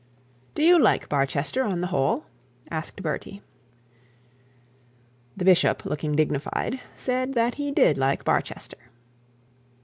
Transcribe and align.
'Do 0.55 0.63
you 0.63 0.79
like 0.79 1.07
Barchester 1.07 1.61
on 1.63 1.81
the 1.81 1.85
whole?' 1.93 2.25
asked 2.71 3.03
Bertie. 3.03 3.43
The 5.37 5.45
bishop, 5.45 5.85
looking 5.85 6.15
dignified, 6.15 6.81
said 6.95 7.35
that 7.35 7.53
he 7.61 7.71
did 7.71 7.99
like 7.99 8.23
Barchester. 8.25 8.79